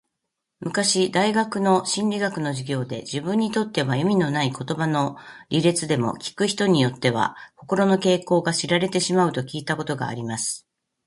[0.61, 5.13] 昔大学の心理学の授業で、自分にとっては意味のない言葉の
[5.51, 10.65] 羅列でも、聞く人によっては、心の傾向が知られてしまうと聞いたことがあります。